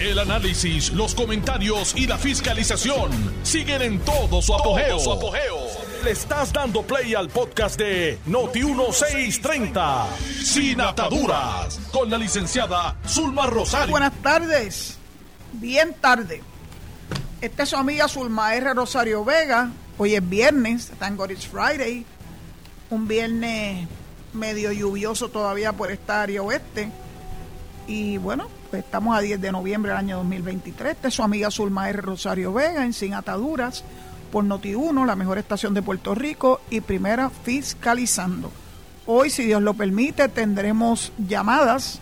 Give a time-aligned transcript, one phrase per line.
[0.00, 3.10] El análisis, los comentarios y la fiscalización
[3.42, 4.96] siguen en todo su apogeo.
[6.04, 10.06] Le estás dando play al podcast de Noti1630,
[10.44, 13.90] Sin Ataduras, con la licenciada Zulma Rosario.
[13.90, 14.96] Buenas tardes,
[15.54, 16.42] bien tarde.
[17.40, 18.74] Esta es su amiga Zulma R.
[18.74, 19.72] Rosario Vega.
[19.98, 22.06] Hoy es viernes, thank God it's Friday.
[22.90, 23.88] Un viernes
[24.32, 26.88] medio lluvioso todavía por esta área oeste.
[27.88, 30.92] Y bueno, pues estamos a 10 de noviembre del año 2023.
[30.92, 31.90] Esta es su amiga Zulma.
[31.92, 33.82] Rosario Vega en Sin Ataduras
[34.30, 38.52] por Noti1, la mejor estación de Puerto Rico y primera fiscalizando.
[39.06, 42.00] Hoy, si Dios lo permite, tendremos llamadas.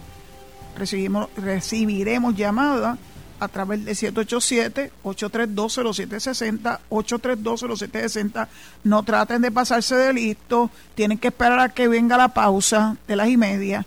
[0.76, 2.98] Recibimos, recibiremos llamadas
[3.38, 8.48] a través de 787-832-0760, 832-0760.
[8.82, 13.14] No traten de pasarse de listo, tienen que esperar a que venga la pausa de
[13.14, 13.86] las y media,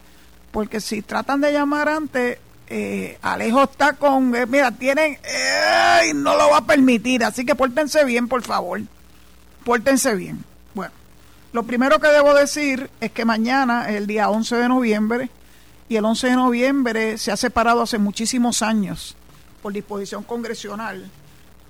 [0.51, 2.37] porque si tratan de llamar antes,
[2.69, 5.17] eh, Alejo está con, eh, mira, tienen,
[6.15, 8.81] no lo va a permitir, así que pórtense bien, por favor,
[9.63, 10.43] pórtense bien.
[10.73, 10.93] Bueno,
[11.51, 15.29] lo primero que debo decir es que mañana es el día 11 de noviembre,
[15.89, 19.15] y el 11 de noviembre se ha separado hace muchísimos años
[19.61, 21.09] por disposición congresional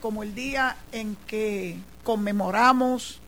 [0.02, 3.19] como el día en que conmemoramos,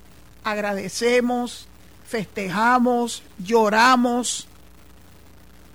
[0.43, 1.67] agradecemos,
[2.07, 4.47] festejamos, lloramos,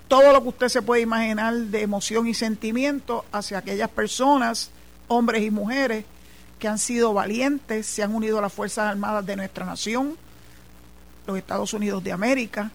[0.09, 4.71] todo lo que usted se puede imaginar de emoción y sentimiento hacia aquellas personas,
[5.09, 6.05] hombres y mujeres,
[6.59, 10.17] que han sido valientes, se han unido a las Fuerzas Armadas de nuestra nación,
[11.27, 12.71] los Estados Unidos de América.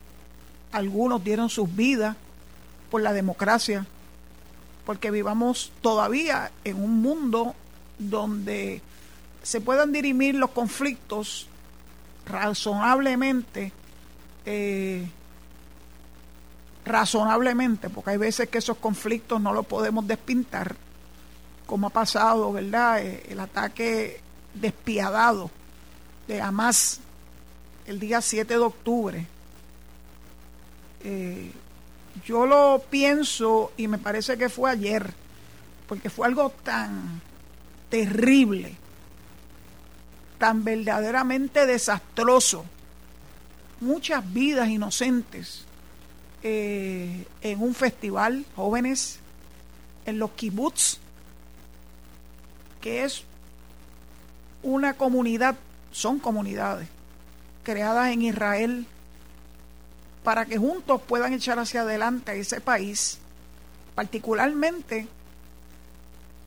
[0.72, 2.16] Algunos dieron sus vidas
[2.90, 3.86] por la democracia,
[4.86, 7.56] porque vivamos todavía en un mundo
[7.98, 8.82] donde
[9.42, 11.48] se puedan dirimir los conflictos
[12.26, 13.72] razonablemente
[14.46, 15.08] eh,
[16.86, 20.76] razonablemente, porque hay veces que esos conflictos no los podemos despintar,
[21.66, 23.02] como ha pasado, ¿verdad?
[23.02, 24.20] Eh, el ataque
[24.54, 25.50] despiadado
[26.28, 27.00] de Hamas
[27.86, 29.28] el día 7 de octubre.
[31.04, 31.52] Eh,
[32.26, 35.14] yo lo pienso y me parece que fue ayer,
[35.88, 37.22] porque fue algo tan
[37.90, 38.76] terrible,
[40.38, 42.66] tan verdaderamente desastroso,
[43.80, 45.66] muchas vidas inocentes
[46.44, 49.20] eh, en un festival, jóvenes,
[50.06, 50.98] en los kibbutz,
[52.80, 53.24] que es
[54.64, 55.56] una comunidad,
[55.92, 56.88] son comunidades
[57.64, 58.86] creadas en Israel
[60.24, 63.18] para que juntos puedan echar hacia adelante a ese país,
[63.96, 65.08] particularmente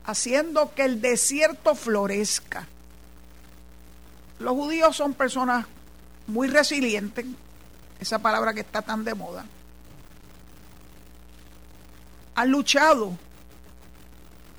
[0.05, 2.67] haciendo que el desierto florezca.
[4.39, 5.65] Los judíos son personas
[6.27, 7.25] muy resilientes,
[7.99, 9.45] esa palabra que está tan de moda,
[12.35, 13.17] han luchado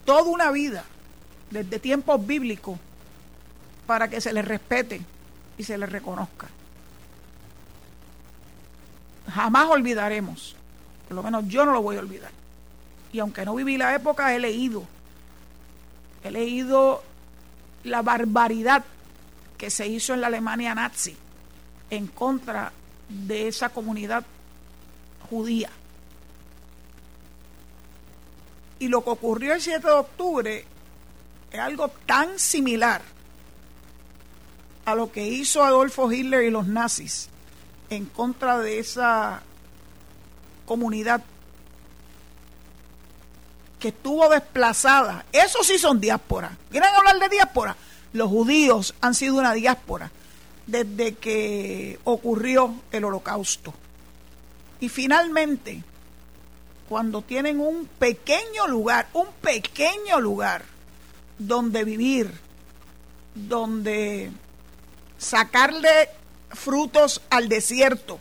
[0.04, 0.84] toda una vida,
[1.50, 2.78] desde tiempos bíblicos,
[3.87, 5.00] para que se les respete
[5.59, 6.48] y se les reconozca.
[9.32, 10.56] Jamás olvidaremos,
[11.09, 12.31] por lo menos yo no lo voy a olvidar.
[13.12, 14.84] Y aunque no viví la época, he leído,
[16.25, 17.03] he leído
[17.84, 18.84] la barbaridad
[19.58, 21.16] que se hizo en la Alemania nazi
[21.91, 22.72] en contra
[23.08, 24.25] de esa comunidad
[25.31, 25.70] judía.
[28.78, 30.64] Y lo que ocurrió el 7 de octubre
[31.50, 33.03] es algo tan similar
[34.84, 37.28] a lo que hizo Adolfo Hitler y los nazis
[37.91, 39.42] en contra de esa
[40.64, 41.22] comunidad
[43.78, 45.25] que estuvo desplazada.
[45.32, 46.56] Eso sí son diáspora.
[46.70, 47.76] ¿Quieren hablar de diáspora?
[48.12, 50.10] Los judíos han sido una diáspora
[50.66, 53.72] desde que ocurrió el holocausto.
[54.81, 55.82] Y finalmente,
[56.88, 60.64] cuando tienen un pequeño lugar, un pequeño lugar
[61.38, 62.32] donde vivir,
[63.34, 64.30] donde
[65.19, 66.08] sacarle
[66.50, 68.19] frutos al desierto,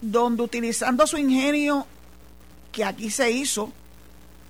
[0.00, 1.86] donde utilizando su ingenio,
[2.72, 3.72] que aquí se hizo,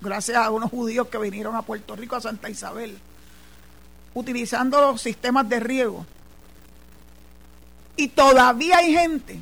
[0.01, 2.97] gracias a unos judíos que vinieron a Puerto Rico, a Santa Isabel,
[4.13, 6.05] utilizando los sistemas de riego.
[7.95, 9.41] Y todavía hay gente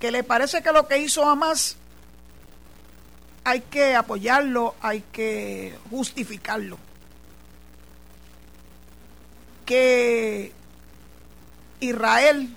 [0.00, 1.76] que le parece que lo que hizo Hamas
[3.44, 6.78] hay que apoyarlo, hay que justificarlo.
[9.66, 10.52] Que
[11.80, 12.54] Israel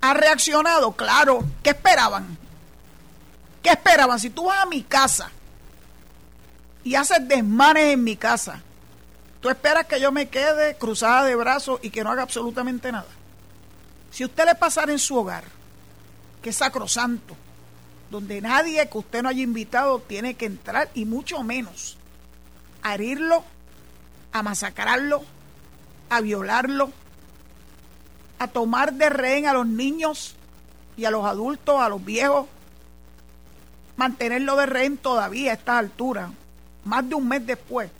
[0.00, 2.36] ha reaccionado, claro, ¿qué esperaban?
[3.62, 4.20] ¿Qué esperaban?
[4.20, 5.30] Si tú vas a mi casa
[6.84, 8.62] y haces desmanes en mi casa,
[9.40, 13.08] ¿tú esperas que yo me quede cruzada de brazos y que no haga absolutamente nada?
[14.10, 15.44] Si usted le pasara en su hogar,
[16.40, 17.36] que es sacrosanto,
[18.10, 21.96] donde nadie que usted no haya invitado tiene que entrar y mucho menos
[22.82, 23.44] a herirlo,
[24.32, 25.22] a masacrarlo,
[26.08, 26.90] a violarlo,
[28.38, 30.36] a tomar de rehén a los niños
[30.96, 32.46] y a los adultos, a los viejos,
[33.96, 36.30] mantenerlo de rehén todavía a esta altura,
[36.84, 37.90] más de un mes después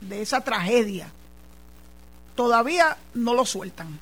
[0.00, 1.10] de esa tragedia,
[2.34, 3.98] todavía no lo sueltan.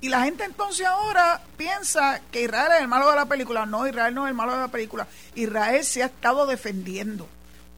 [0.00, 3.66] Y la gente entonces ahora piensa que Israel es el malo de la película.
[3.66, 5.06] No, Israel no es el malo de la película.
[5.34, 7.26] Israel se ha estado defendiendo,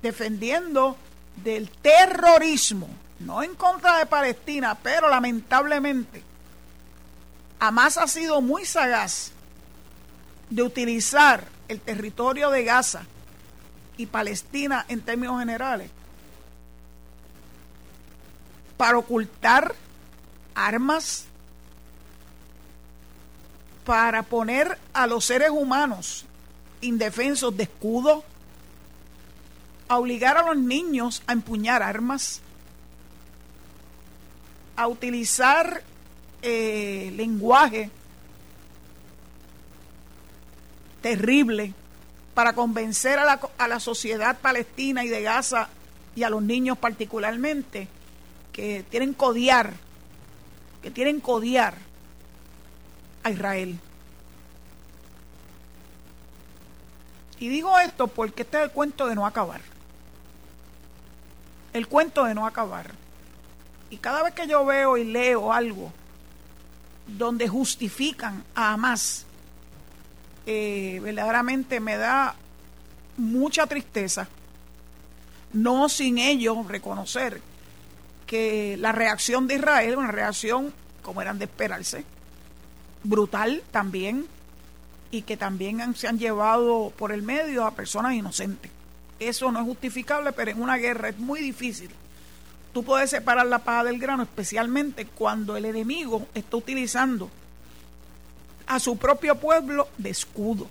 [0.03, 0.97] defendiendo
[1.37, 2.89] del terrorismo,
[3.21, 6.23] no en contra de Palestina, pero lamentablemente
[7.61, 9.33] Hamas ha sido muy sagaz
[10.51, 13.03] de utilizar el territorio de Gaza
[13.97, 15.91] y Palestina en términos generales
[18.77, 19.75] para ocultar
[20.55, 21.27] armas,
[23.89, 26.27] para poner a los seres humanos
[26.83, 28.23] indefensos de escudo,
[29.89, 32.43] a obligar a los niños a empuñar armas,
[34.77, 35.83] a utilizar
[36.43, 37.91] eh, lenguaje
[41.01, 41.73] terrible
[42.35, 45.71] para convencer a la, a la sociedad palestina y de Gaza
[46.15, 47.89] y a los niños particularmente
[48.53, 49.73] que tienen codiar,
[50.83, 51.88] que tienen codiar
[53.31, 53.79] Israel.
[57.41, 59.61] Y digo esto porque este es el cuento de no acabar.
[61.73, 62.93] El cuento de no acabar.
[63.91, 65.93] Y cada vez que yo veo y leo algo
[67.07, 69.25] donde justifican a Hamas,
[70.47, 72.35] eh, verdaderamente me da
[73.17, 74.29] mucha tristeza,
[75.53, 77.41] no sin ellos reconocer
[78.27, 80.73] que la reacción de Israel, una reacción
[81.03, 82.05] como eran de esperarse,
[83.05, 84.27] brutal también,
[85.11, 88.71] y que también se han llevado por el medio a personas inocentes.
[89.19, 91.91] Eso no es justificable, pero en una guerra es muy difícil.
[92.73, 97.31] Tú puedes separar la paja del grano, especialmente cuando el enemigo está utilizando
[98.67, 100.69] a su propio pueblo de escudo.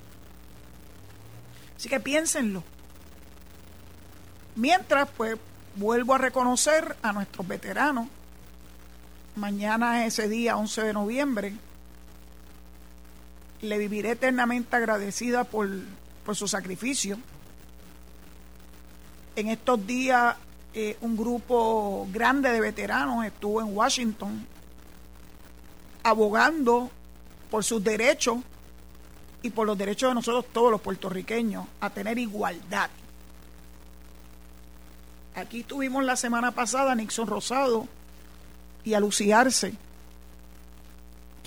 [1.75, 2.63] Así que piénsenlo.
[4.55, 5.37] Mientras, pues,
[5.75, 8.07] vuelvo a reconocer a nuestros veteranos.
[9.35, 11.53] Mañana es ese día, 11 de noviembre.
[13.61, 15.69] Le viviré eternamente agradecida por,
[16.25, 17.17] por su sacrificio.
[19.35, 20.35] En estos días,
[20.73, 24.45] eh, un grupo grande de veteranos estuvo en Washington
[26.03, 26.91] abogando
[27.49, 28.37] por sus derechos
[29.41, 32.89] y por los derechos de nosotros todos los puertorriqueños a tener igualdad.
[35.35, 37.87] Aquí tuvimos la semana pasada a Nixon Rosado
[38.83, 39.73] y a Luciarse,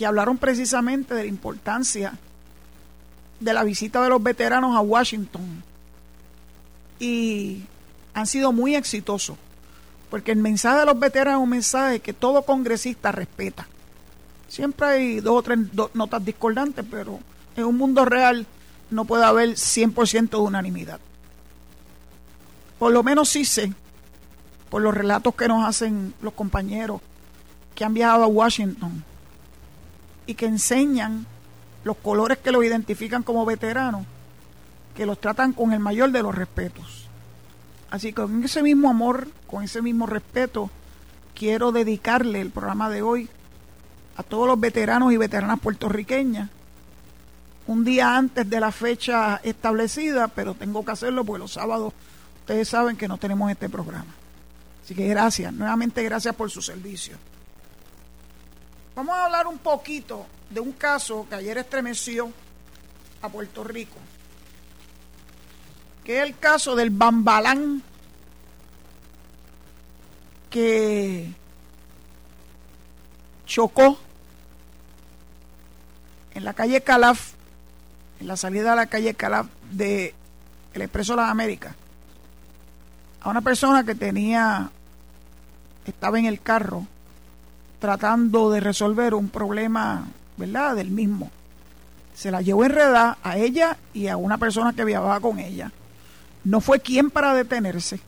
[0.00, 2.14] que hablaron precisamente de la importancia
[3.38, 5.62] de la visita de los veteranos a Washington.
[6.99, 7.64] Y
[8.14, 9.37] han sido muy exitosos,
[10.08, 13.69] porque el mensaje de los veteranos es un mensaje que todo congresista respeta.
[14.49, 15.58] Siempre hay dos o tres
[15.93, 17.20] notas discordantes, pero
[17.55, 18.47] en un mundo real
[18.88, 20.99] no puede haber 100% de unanimidad.
[22.79, 23.70] Por lo menos sí sé,
[24.70, 27.02] por los relatos que nos hacen los compañeros
[27.75, 29.05] que han viajado a Washington
[30.30, 31.26] y que enseñan
[31.82, 34.06] los colores que los identifican como veteranos,
[34.94, 37.08] que los tratan con el mayor de los respetos.
[37.90, 40.70] Así que con ese mismo amor, con ese mismo respeto,
[41.34, 43.28] quiero dedicarle el programa de hoy
[44.16, 46.49] a todos los veteranos y veteranas puertorriqueñas,
[47.66, 51.92] un día antes de la fecha establecida, pero tengo que hacerlo porque los sábados
[52.38, 54.14] ustedes saben que no tenemos este programa.
[54.84, 57.16] Así que gracias, nuevamente gracias por su servicio.
[59.00, 62.30] Vamos a hablar un poquito de un caso que ayer estremeció
[63.23, 63.97] a Puerto Rico,
[66.04, 67.83] que es el caso del Bambalán
[70.50, 71.33] que
[73.47, 73.99] chocó
[76.35, 77.33] en la calle Calaf,
[78.21, 80.14] en la salida de la calle Calaf de
[80.75, 81.75] el Expreso las Américas,
[83.23, 84.71] a una persona que tenía,
[85.87, 86.87] estaba en el carro
[87.80, 90.06] tratando de resolver un problema,
[90.37, 91.30] ¿verdad?, del mismo.
[92.14, 95.72] Se la llevó enredada a ella y a una persona que viajaba con ella.
[96.44, 97.99] No fue quien para detenerse.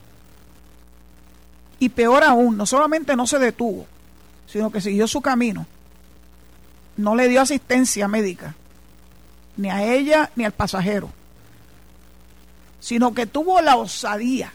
[1.80, 3.86] Y peor aún, no solamente no se detuvo,
[4.46, 5.66] sino que siguió su camino
[6.96, 8.54] no le dio asistencia médica,
[9.56, 11.10] ni a ella ni al pasajero,
[12.80, 14.52] sino que tuvo la osadía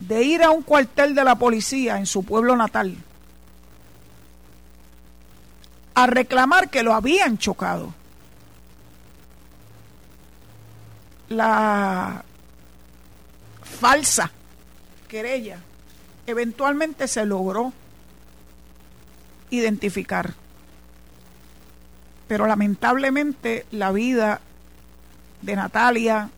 [0.00, 2.96] de ir a un cuartel de la policía en su pueblo natal
[5.98, 7.92] a reclamar que lo habían chocado.
[11.28, 12.24] La
[13.80, 14.30] falsa
[15.08, 15.58] querella
[16.24, 17.72] eventualmente se logró
[19.50, 20.34] identificar.
[22.28, 24.40] Pero lamentablemente la vida
[25.42, 26.30] de Natalia,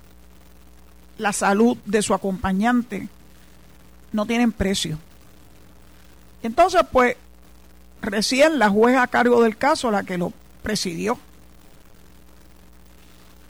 [1.18, 3.10] la salud de su acompañante,
[4.12, 4.98] no tienen precio.
[6.42, 7.16] Entonces, pues,
[8.00, 11.18] recién la jueza a cargo del caso, la que lo presidió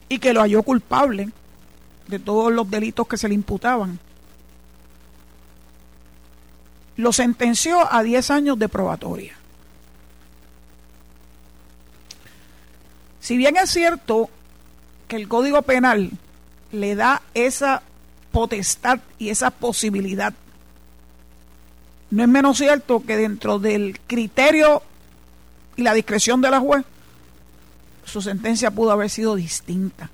[0.09, 1.29] y que lo halló culpable
[2.07, 3.99] de todos los delitos que se le imputaban,
[6.97, 9.35] lo sentenció a 10 años de probatoria.
[13.21, 14.29] Si bien es cierto
[15.07, 16.11] que el Código Penal
[16.71, 17.81] le da esa
[18.31, 20.33] potestad y esa posibilidad,
[22.11, 24.83] no es menos cierto que dentro del criterio
[25.77, 26.83] y la discreción de la juez,
[28.03, 30.09] su sentencia pudo haber sido distinta.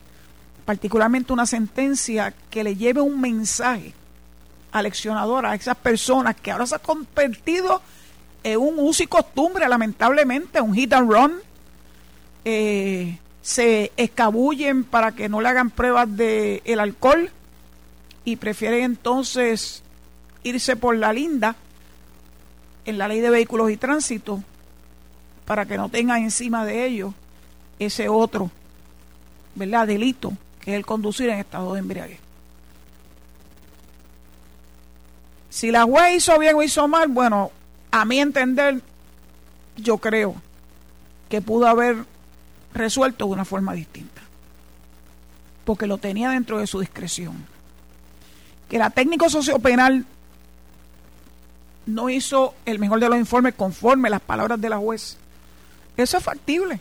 [0.63, 3.93] Particularmente una sentencia que le lleve un mensaje
[4.71, 7.81] aleccionador a esas personas que ahora se han convertido
[8.43, 11.33] en un uso y costumbre, lamentablemente, un hit and run.
[12.45, 17.31] Eh, se escabullen para que no le hagan pruebas de el alcohol
[18.23, 19.81] y prefieren entonces
[20.43, 21.55] irse por la linda
[22.87, 24.41] en la ley de vehículos y tránsito
[25.45, 27.13] para que no tengan encima de ellos
[27.79, 28.49] ese otro,
[29.55, 29.85] ¿verdad?
[29.85, 32.19] Delito, que es el conducir en estado de embriaguez.
[35.49, 37.51] Si la juez hizo bien o hizo mal, bueno,
[37.91, 38.81] a mi entender,
[39.75, 40.35] yo creo
[41.29, 42.05] que pudo haber
[42.73, 44.21] resuelto de una forma distinta,
[45.65, 47.45] porque lo tenía dentro de su discreción.
[48.69, 50.05] Que la técnico sociopenal
[51.87, 55.17] no hizo el mejor de los informes conforme las palabras de la juez.
[55.95, 56.79] Eso es factible.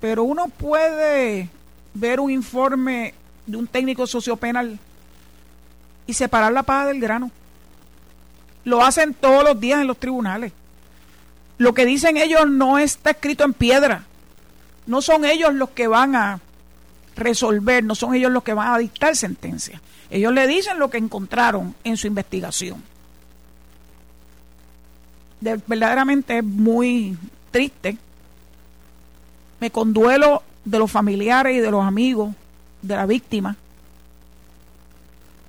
[0.00, 1.48] Pero uno puede
[1.94, 3.14] ver un informe
[3.46, 4.78] de un técnico sociopenal
[6.06, 7.30] y separar la paja del grano.
[8.64, 10.52] Lo hacen todos los días en los tribunales.
[11.56, 14.04] Lo que dicen ellos no está escrito en piedra.
[14.86, 16.40] No son ellos los que van a
[17.16, 19.80] resolver, no son ellos los que van a dictar sentencia.
[20.10, 22.82] Ellos le dicen lo que encontraron en su investigación
[25.66, 27.16] verdaderamente es muy
[27.50, 27.98] triste.
[29.60, 32.34] Me conduelo de los familiares y de los amigos
[32.82, 33.56] de la víctima,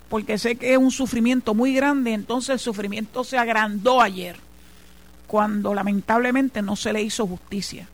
[0.09, 4.37] porque sé que es un sufrimiento muy grande, entonces el sufrimiento se agrandó ayer,
[5.27, 7.87] cuando lamentablemente no se le hizo justicia.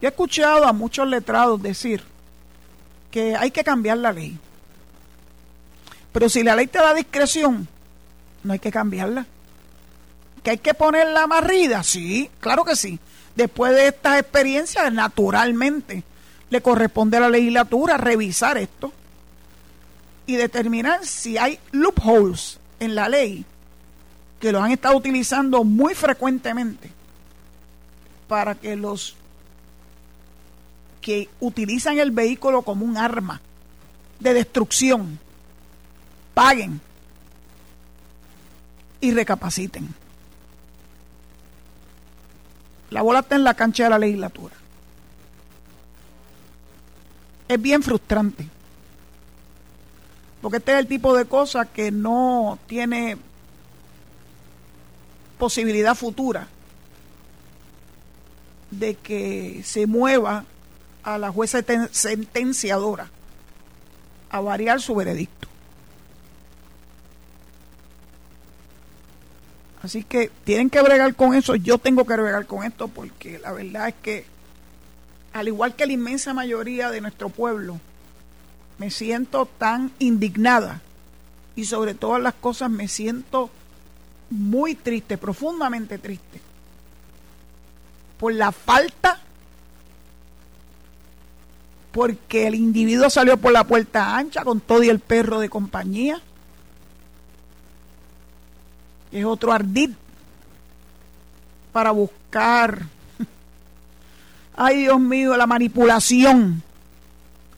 [0.00, 2.02] Yo he escuchado a muchos letrados decir
[3.10, 4.38] que hay que cambiar la ley.
[6.12, 7.68] Pero si la ley te da discreción,
[8.42, 9.26] no hay que cambiarla
[10.42, 12.98] que hay que ponerla amarrida, sí, claro que sí.
[13.36, 16.02] Después de estas experiencias, naturalmente,
[16.50, 18.92] le corresponde a la legislatura revisar esto
[20.26, 23.44] y determinar si hay loopholes en la ley
[24.40, 26.90] que lo han estado utilizando muy frecuentemente
[28.26, 29.16] para que los
[31.00, 33.40] que utilizan el vehículo como un arma
[34.18, 35.18] de destrucción
[36.34, 36.80] paguen
[39.00, 39.88] y recapaciten.
[42.90, 44.54] La bola está en la cancha de la legislatura.
[47.48, 48.46] Es bien frustrante.
[50.42, 53.16] Porque este es el tipo de cosa que no tiene
[55.38, 56.48] posibilidad futura
[58.70, 60.44] de que se mueva
[61.02, 63.08] a la jueza sentenciadora
[64.30, 65.49] a variar su veredicto.
[69.82, 71.54] Así que tienen que bregar con eso.
[71.54, 74.26] Yo tengo que bregar con esto porque la verdad es que,
[75.32, 77.80] al igual que la inmensa mayoría de nuestro pueblo,
[78.78, 80.82] me siento tan indignada
[81.56, 83.50] y sobre todas las cosas me siento
[84.30, 86.40] muy triste, profundamente triste,
[88.18, 89.20] por la falta,
[91.92, 96.20] porque el individuo salió por la puerta ancha con todo y el perro de compañía
[99.12, 99.90] es otro ardid
[101.72, 102.82] para buscar,
[104.56, 106.62] ay Dios mío, la manipulación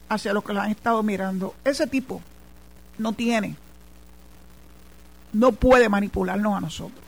[0.08, 1.54] hacia los que lo han estado mirando.
[1.64, 2.20] Ese tipo
[2.98, 3.56] no tiene,
[5.32, 7.04] no puede manipularnos a nosotros,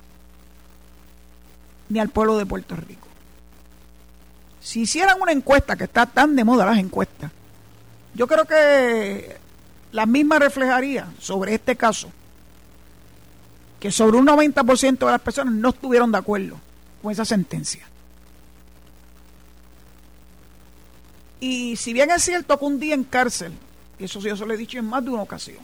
[1.89, 3.09] ni al pueblo de Puerto Rico.
[4.61, 7.31] Si hicieran una encuesta, que está tan de moda las encuestas,
[8.15, 9.37] yo creo que
[9.93, 12.11] la misma reflejaría sobre este caso
[13.85, 16.59] que sobre un 90% de las personas no estuvieron de acuerdo
[17.03, 17.87] con esa sentencia.
[21.38, 23.53] Y si bien es cierto que un día en cárcel,
[23.99, 25.59] y eso sí, eso lo he dicho en más de una ocasión,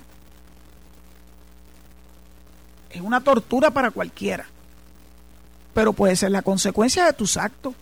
[2.90, 4.44] es una tortura para cualquiera,
[5.72, 7.72] pero puede ser la consecuencia de tus actos.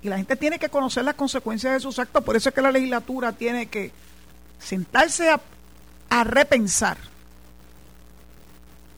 [0.00, 2.62] Y la gente tiene que conocer las consecuencias de sus actos, por eso es que
[2.62, 3.92] la legislatura tiene que
[4.58, 5.38] sentarse a,
[6.08, 6.96] a repensar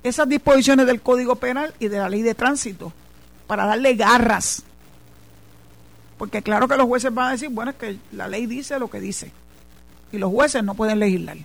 [0.02, 2.92] esas disposiciones del Código Penal y de la Ley de Tránsito
[3.46, 4.62] para darle garras.
[6.16, 8.88] Porque claro que los jueces van a decir, bueno, es que la ley dice lo
[8.88, 9.32] que dice.
[10.12, 11.38] Y los jueces no pueden legislar.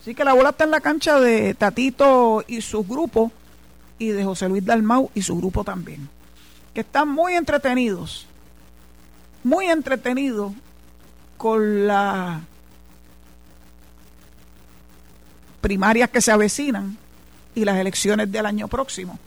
[0.00, 3.30] Así que la bola está en la cancha de Tatito y su grupo
[3.98, 6.08] y de José Luis Dalmau y su grupo también.
[6.72, 8.26] Que están muy entretenidos,
[9.44, 10.52] muy entretenidos
[11.36, 12.40] con la
[15.62, 16.98] primarias que se avecinan
[17.54, 19.18] y las elecciones del año próximo.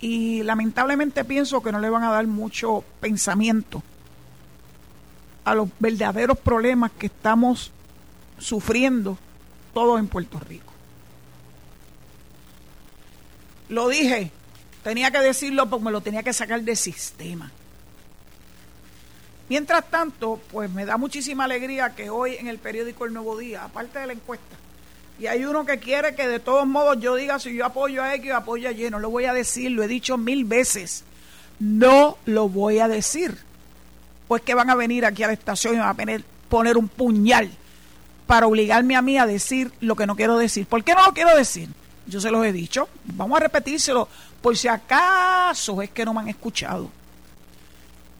[0.00, 3.82] Y lamentablemente pienso que no le van a dar mucho pensamiento
[5.44, 7.70] a los verdaderos problemas que estamos
[8.38, 9.16] sufriendo
[9.72, 10.72] todos en Puerto Rico.
[13.70, 14.30] Lo dije,
[14.82, 17.50] tenía que decirlo porque me lo tenía que sacar del sistema.
[19.48, 23.64] Mientras tanto, pues me da muchísima alegría que hoy en el periódico El Nuevo Día,
[23.64, 24.56] aparte de la encuesta,
[25.18, 28.14] y hay uno que quiere que de todos modos yo diga si yo apoyo a
[28.14, 31.04] X o apoyo a Y, no lo voy a decir, lo he dicho mil veces,
[31.60, 33.38] no lo voy a decir.
[34.26, 36.88] Pues que van a venir aquí a la estación y van a poner, poner un
[36.88, 37.50] puñal
[38.26, 40.66] para obligarme a mí a decir lo que no quiero decir.
[40.66, 41.68] ¿Por qué no lo quiero decir?
[42.06, 44.08] Yo se los he dicho, vamos a repetírselo
[44.42, 46.90] por si acaso es que no me han escuchado.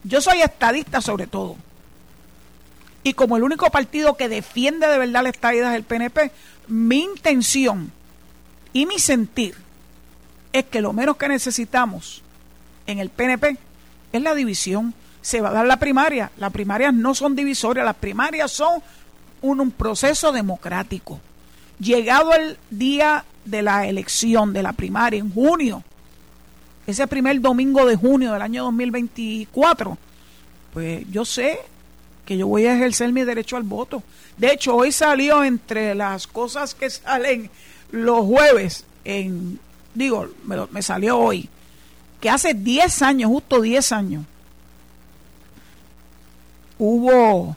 [0.05, 1.57] Yo soy estadista sobre todo.
[3.03, 6.31] Y como el único partido que defiende de verdad la estadidad es el PNP,
[6.69, 7.93] mi intención
[8.73, 9.55] y mi sentir
[10.53, 12.23] es que lo menos que necesitamos
[12.87, 13.59] en el PNP
[14.13, 14.95] es la división.
[15.21, 16.31] Se va a dar la primaria.
[16.39, 18.83] Las primarias no son divisorias, las primarias son
[19.43, 21.21] un, un proceso democrático.
[21.79, 25.83] Llegado el día de la elección, de la primaria, en junio,
[26.87, 29.97] ese primer domingo de junio del año 2024,
[30.73, 31.59] pues yo sé
[32.25, 34.03] que yo voy a ejercer mi derecho al voto.
[34.37, 37.51] De hecho, hoy salió entre las cosas que salen
[37.91, 39.59] los jueves, en,
[39.95, 41.49] digo, me, me salió hoy,
[42.21, 44.25] que hace 10 años, justo 10 años,
[46.79, 47.57] hubo,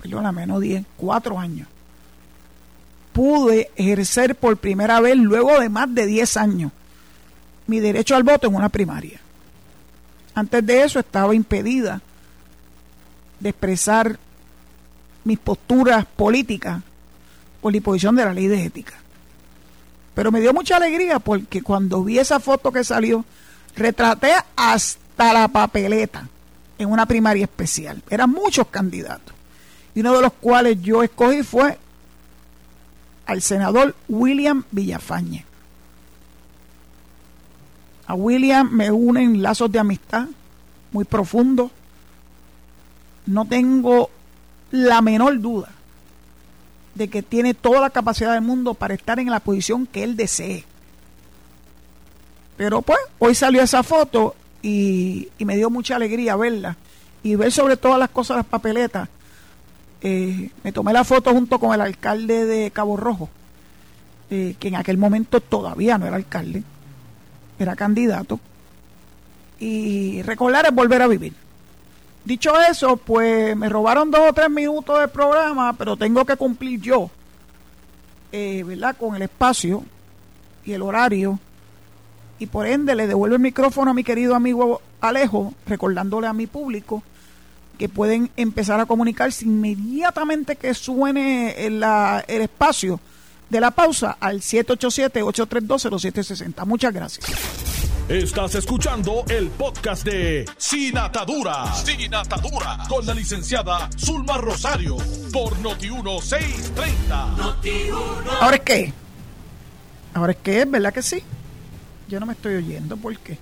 [0.00, 1.68] perdóname, no 10, 4 años,
[3.12, 6.72] pude ejercer por primera vez, luego de más de 10 años,
[7.66, 9.20] mi derecho al voto en una primaria.
[10.34, 12.00] Antes de eso estaba impedida
[13.40, 14.18] de expresar
[15.24, 16.82] mis posturas políticas
[17.60, 18.94] por la imposición de la ley de ética.
[20.14, 23.24] Pero me dio mucha alegría porque cuando vi esa foto que salió,
[23.74, 26.28] retraté hasta la papeleta
[26.78, 28.02] en una primaria especial.
[28.10, 29.34] Eran muchos candidatos.
[29.94, 31.78] Y uno de los cuales yo escogí fue
[33.32, 35.44] al senador William Villafañe.
[38.06, 40.26] A William me unen lazos de amistad
[40.92, 41.70] muy profundos.
[43.26, 44.10] No tengo
[44.70, 45.70] la menor duda
[46.94, 50.16] de que tiene toda la capacidad del mundo para estar en la posición que él
[50.16, 50.64] desee.
[52.56, 56.76] Pero pues, hoy salió esa foto y, y me dio mucha alegría verla
[57.22, 59.08] y ver sobre todas las cosas las papeletas
[60.02, 63.28] eh, me tomé la foto junto con el alcalde de Cabo Rojo,
[64.30, 66.64] eh, que en aquel momento todavía no era alcalde,
[67.58, 68.40] era candidato,
[69.60, 71.34] y recordar es volver a vivir.
[72.24, 76.80] Dicho eso, pues me robaron dos o tres minutos del programa, pero tengo que cumplir
[76.80, 77.08] yo,
[78.32, 78.96] eh, ¿verdad?
[78.96, 79.84] Con el espacio
[80.64, 81.38] y el horario.
[82.40, 86.48] Y por ende le devuelvo el micrófono a mi querido amigo Alejo, recordándole a mi
[86.48, 87.04] público
[87.82, 93.00] que pueden empezar a comunicarse inmediatamente que suene el, la, el espacio
[93.50, 96.64] de la pausa al 787-832-0760.
[96.64, 97.26] Muchas gracias.
[98.08, 101.74] Estás escuchando el podcast de Sin Atadura.
[101.74, 102.78] Sin Atadura.
[102.88, 104.96] Con la licenciada Zulma Rosario.
[105.32, 108.20] Por Noti1630.
[108.40, 108.92] ¿Ahora es qué?
[110.14, 110.60] ¿Ahora es qué?
[110.60, 111.20] ¿Es verdad que sí?
[112.06, 112.96] Yo no me estoy oyendo.
[112.96, 113.36] ¿Por qué?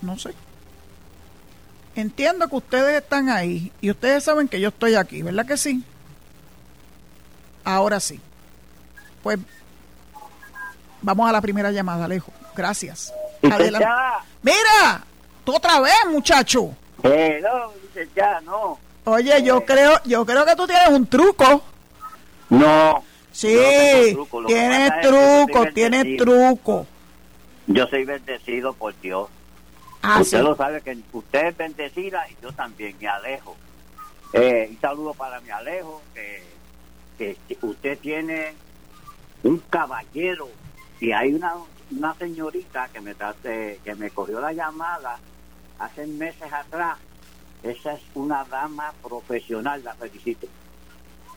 [0.00, 0.32] No sé.
[1.96, 5.84] Entiendo que ustedes están ahí y ustedes saben que yo estoy aquí, ¿verdad que sí?
[7.62, 8.20] Ahora sí.
[9.22, 9.38] Pues
[11.00, 12.32] vamos a la primera llamada, Alejo.
[12.56, 13.12] Gracias.
[13.42, 13.86] Adelante.
[14.42, 15.04] Mira,
[15.44, 16.74] tú otra vez, muchacho.
[17.02, 17.72] No,
[18.16, 18.78] ya, no.
[19.04, 21.62] Oye, yo creo, yo creo que tú tienes un truco.
[22.48, 23.04] No.
[23.32, 23.56] Sí,
[24.46, 26.86] tienes truco, tienes truco.
[27.66, 29.28] Yo soy bendecido por Dios.
[30.06, 30.44] Ah, usted sí.
[30.44, 33.56] lo sabe que usted es bendecida y yo también, me alejo.
[34.34, 36.42] Eh, un saludo para mi Alejo, que,
[37.16, 38.54] que usted tiene
[39.44, 40.48] un caballero
[41.00, 41.54] y hay una,
[41.90, 45.18] una señorita que me trate, que me cogió la llamada
[45.78, 46.98] hace meses atrás.
[47.62, 50.48] Esa es una dama profesional, la felicito.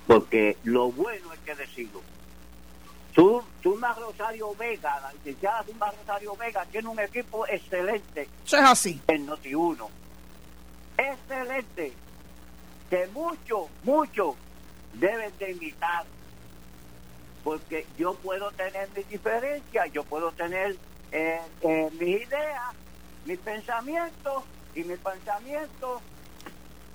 [0.08, 2.02] Porque lo bueno es que decirlo.
[3.18, 8.64] Tú, Zulma Rosario Vega, la licenciada Zulma Rosario Vega, tiene un equipo excelente Eso es
[8.64, 9.02] así.
[9.08, 9.88] en Noti1.
[11.00, 11.94] Excelente.
[12.92, 14.36] Que muchos, muchos
[14.94, 16.06] deben de imitar.
[17.44, 20.76] Porque yo puedo tener mis diferencias, yo puedo tener
[21.12, 22.76] eh, eh, mis ideas,
[23.26, 24.44] mis pensamientos,
[24.76, 26.04] y mis pensamientos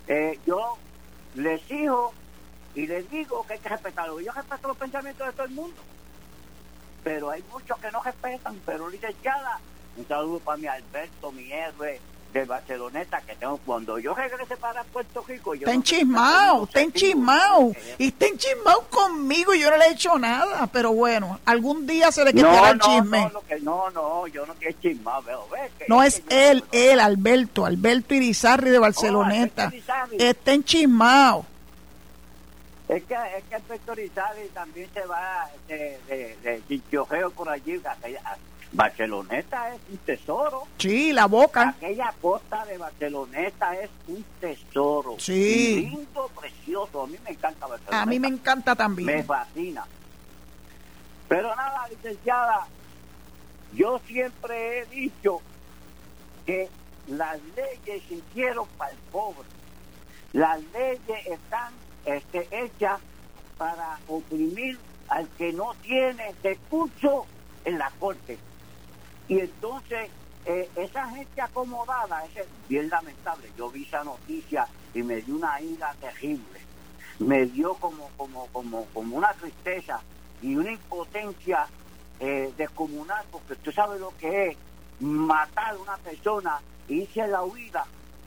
[0.06, 0.76] eh, yo
[1.35, 2.12] les exijo
[2.76, 4.20] y les digo que hay que respetarlo.
[4.20, 5.82] Yo respeto los pensamientos de todo el mundo.
[7.05, 9.59] Pero hay muchos que no respetan, pero licenciada,
[9.97, 12.01] un saludo para mi Alberto, mi héroe
[12.33, 15.55] de Barceloneta, que tengo cuando yo regrese para Puerto Rico.
[15.55, 17.73] Yo Está no enchismado, está tengo enchismado.
[17.75, 17.97] sentido.
[17.99, 20.67] Y está enchismado conmigo y yo no le he hecho nada.
[20.73, 23.31] Pero bueno, algún día se le quitará No, el no, chisme.
[23.35, 25.47] no, que, no, no, yo no quiero chismar, veo,
[25.88, 29.65] No es que yo- él, él, Alberto, Alberto Irizarri de Barceloneta.
[29.65, 30.17] Alberto Irizarri.
[30.19, 31.45] Está enchismado.
[32.88, 37.81] Es que, es que el Pectorizales también se va de, de, de chinchorreo por allí.
[37.85, 38.37] aquella-
[38.75, 40.62] Barceloneta es un tesoro.
[40.79, 41.68] Sí, la boca.
[41.77, 45.16] Aquella costa de Barceloneta es un tesoro.
[45.18, 45.90] Sí.
[45.90, 47.03] Lindo, precioso.
[47.03, 48.03] A mí me encanta Barceloneta.
[48.03, 49.27] A mí me encanta Me también.
[49.27, 49.85] fascina.
[51.29, 52.66] Pero nada, licenciada,
[53.75, 55.40] yo siempre he dicho
[56.47, 56.68] que
[57.09, 59.49] las leyes se hicieron para el pobre.
[60.33, 61.73] Las leyes están
[62.05, 63.01] este, hechas
[63.59, 67.27] para oprimir al que no tiene recursos
[67.65, 68.38] en la corte.
[69.29, 70.11] Y entonces,
[70.47, 73.51] eh, esa gente acomodada, es bien lamentable.
[73.57, 76.61] Yo vi esa noticia y me dio una ira terrible.
[77.19, 80.01] Me dio como, como, como, como una tristeza
[80.41, 81.67] y una impotencia
[82.19, 84.57] eh, descomunal, porque usted sabe lo que es
[85.01, 87.85] matar a una persona, irse a la huida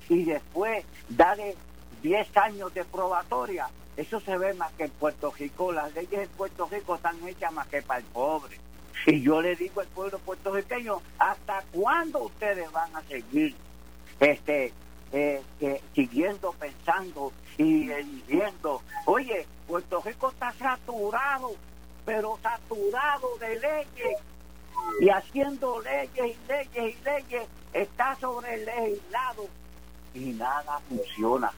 [0.09, 1.55] y después darle
[2.05, 3.67] 10 años de probatoria.
[3.97, 5.71] Eso se ve más que en Puerto Rico.
[5.71, 8.59] Las leyes en Puerto Rico están hechas más que para el pobre.
[9.07, 13.55] Y yo le digo al pueblo puertorriqueño, ¿hasta cuándo ustedes van a seguir
[14.19, 14.71] este
[15.11, 15.41] eh,
[15.95, 17.87] siguiendo pensando y
[18.27, 18.83] viendo?
[19.05, 21.55] Oye, Puerto Rico está saturado,
[22.05, 24.19] pero saturado de leyes
[25.01, 29.47] y haciendo leyes y leyes y leyes, está sobre el legislado
[30.13, 31.51] y nada funciona.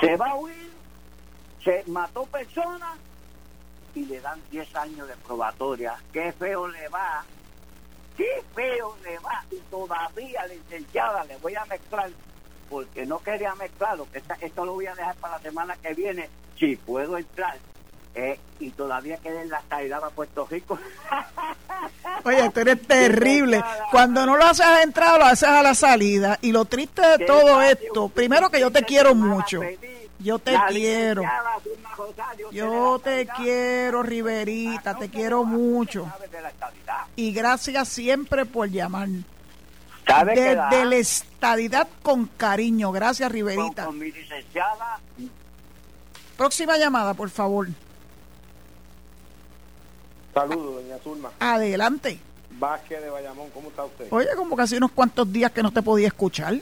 [0.00, 0.72] Se va a huir,
[1.62, 2.98] se mató personas
[3.94, 5.96] y le dan 10 años de probatoria.
[6.12, 7.24] Qué feo le va,
[8.16, 9.44] qué feo le va.
[9.50, 12.10] Y todavía, licenciada, le voy a mezclar,
[12.68, 16.28] porque no quería mezclarlo, que esto lo voy a dejar para la semana que viene,
[16.58, 17.56] si puedo entrar.
[18.16, 20.78] Eh, y todavía queda en la salida a Puerto Rico.
[22.24, 23.62] Oye, tú eres terrible.
[23.90, 26.38] Cuando no lo haces a la entrada, lo haces a la salida.
[26.40, 29.60] Y lo triste de todo esto, primero que yo te quiero mucho.
[30.20, 31.22] Yo te quiero.
[32.52, 36.10] Yo te quiero, Riverita, te quiero mucho.
[37.16, 39.08] Y gracias siempre por llamar.
[40.06, 42.92] ¿Sabe que la- Desde la estadidad con cariño.
[42.92, 43.88] Gracias, Riverita.
[46.36, 47.68] Próxima llamada, por favor.
[50.34, 51.30] Saludos, doña Zulma.
[51.38, 52.18] Adelante.
[52.58, 54.06] Vázquez de Bayamón, ¿cómo está usted?
[54.10, 56.54] Oye, como que hace unos cuantos días que no te podía escuchar.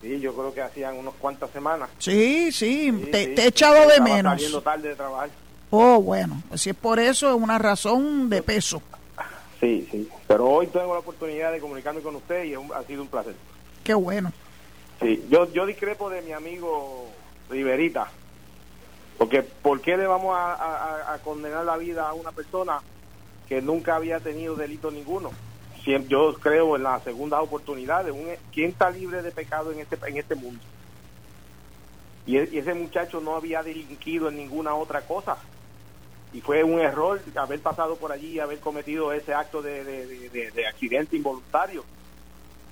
[0.00, 1.90] Sí, yo creo que hacían unas cuantas semanas.
[1.98, 4.32] Sí, sí, Sí, te, sí, te he echado de menos.
[4.34, 5.28] saliendo tarde de trabajar.
[5.70, 8.80] Oh, bueno, si es por eso, es una razón de peso.
[9.60, 10.08] Sí, sí.
[10.26, 13.34] Pero hoy tengo la oportunidad de comunicarme con usted y ha sido un placer.
[13.84, 14.32] Qué bueno.
[15.00, 17.08] Sí, yo, yo discrepo de mi amigo
[17.50, 18.08] Riverita.
[19.18, 22.80] Porque ¿por qué le vamos a, a- a condenar la vida a una persona
[23.48, 25.32] que nunca había tenido delito ninguno?
[26.08, 29.98] Yo creo en la segunda oportunidad de un, ¿quién está libre de pecado en este,
[30.06, 30.64] en este mundo?
[32.26, 35.38] Y, e- y ese muchacho no había delinquido en ninguna otra cosa.
[36.32, 40.06] Y fue un error haber pasado por allí y haber cometido ese acto de, de-
[40.06, 41.86] de- de- de accidente involuntario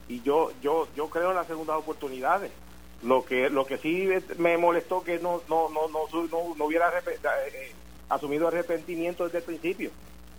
[0.09, 2.53] y yo yo yo creo en las segundas oportunidades
[3.03, 4.09] lo que lo que sí
[4.39, 7.77] me molestó que no no no no no, no hubiera eh,
[8.09, 9.93] asumido arrepentimiento desde el principio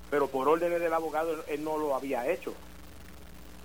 [0.10, 2.54] pero por órdenes del abogado él, no lo había hecho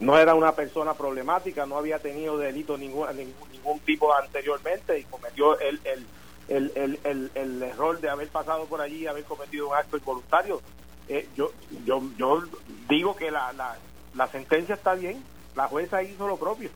[0.00, 5.04] no era una persona problemática no había tenido delito ningún ningún, ningún tipo anteriormente y
[5.04, 6.06] cometió el el,
[6.48, 9.96] el, el, el- el error de haber pasado por allí y haber cometido un acto
[9.96, 10.60] involuntario
[11.08, 11.50] Eh, yo
[11.84, 12.42] yo yo
[12.88, 13.76] digo que la, la
[14.14, 15.24] la sentencia está bien,
[15.56, 16.70] la jueza hizo lo propio.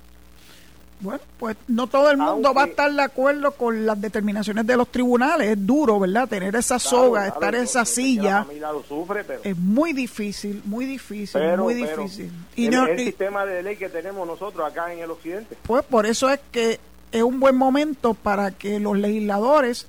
[1.00, 4.76] Bueno, pues no todo el mundo va a estar de acuerdo con las determinaciones de
[4.76, 5.50] los tribunales.
[5.50, 6.28] Es duro, ¿verdad?
[6.28, 8.46] Tener esa soga, estar en esa silla.
[9.44, 12.32] Es muy difícil, muy difícil, muy difícil.
[12.54, 15.56] Y el, el sistema de ley que tenemos nosotros acá en el occidente.
[15.62, 16.80] Pues por eso es que
[17.12, 19.86] es un buen momento para que los legisladores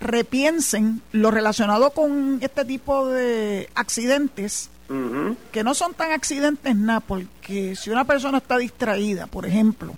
[0.00, 4.70] repiensen lo relacionado con este tipo de accidentes,
[5.52, 9.94] que no son tan accidentes nada, porque si una persona está distraída, por ejemplo,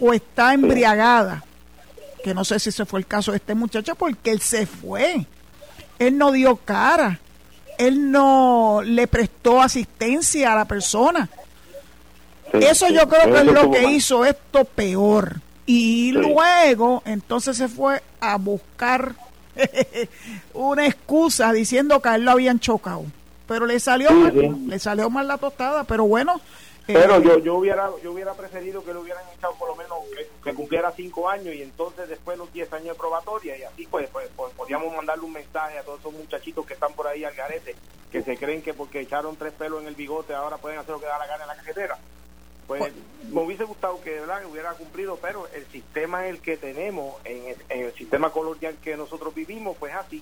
[0.00, 1.44] o está embriagada,
[2.22, 5.26] que no sé si ese fue el caso de este muchacho, porque él se fue,
[5.98, 7.18] él no dio cara,
[7.78, 11.28] él no le prestó asistencia a la persona.
[12.52, 15.40] Eso yo creo que es lo que hizo esto peor.
[15.66, 19.16] Y luego, entonces se fue a buscar
[20.54, 23.04] una excusa diciendo que a él lo habían chocado.
[23.46, 26.40] Pero le salió mal, le salió mal la tostada, pero bueno.
[26.86, 29.98] Pero eh, yo, yo hubiera yo hubiera preferido que lo hubieran echado por lo menos
[30.44, 34.08] que, cumpliera cinco años y entonces después los diez años de probatoria y así pues,
[34.10, 37.34] pues, pues, podíamos mandarle un mensaje a todos esos muchachitos que están por ahí al
[37.34, 37.74] garete,
[38.12, 41.00] que se creen que porque echaron tres pelos en el bigote ahora pueden hacer lo
[41.00, 41.98] que da la gana en la cajetera.
[42.66, 42.92] Pues
[43.30, 44.44] me hubiese gustado que ¿verdad?
[44.50, 49.76] hubiera cumplido, pero el sistema el que tenemos, en el, sistema colonial que nosotros vivimos,
[49.78, 50.20] pues así,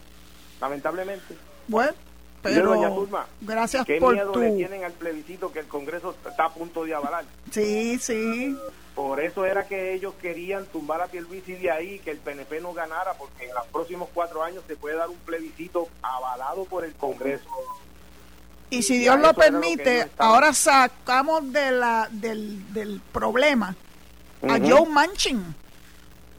[0.60, 1.37] lamentablemente.
[1.68, 1.92] Bueno,
[2.44, 3.09] pero
[3.40, 7.24] gracias ¿qué miedo le tienen al plebiscito que el Congreso está a punto de avalar?
[7.50, 8.57] Sí, sí.
[8.94, 12.72] Por eso era que ellos querían tumbar a Pierluisi de ahí, que el PNP no
[12.72, 16.94] ganara, porque en los próximos cuatro años se puede dar un plebiscito avalado por el
[16.94, 17.48] Congreso.
[18.70, 23.74] Y si Dios lo permite, ahora sacamos de la, del, del problema
[24.48, 25.54] a Joe Manchin.